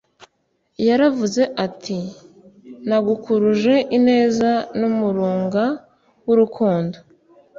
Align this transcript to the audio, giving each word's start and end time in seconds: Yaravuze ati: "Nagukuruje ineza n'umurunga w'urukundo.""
Yaravuze 0.87 1.43
ati: 1.65 1.97
"Nagukuruje 2.87 3.75
ineza 3.97 4.51
n'umurunga 4.79 5.63
w'urukundo."" 6.25 6.97